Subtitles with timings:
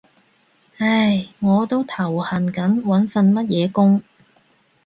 [0.79, 4.01] 唉，我都頭痕緊揾份乜嘢工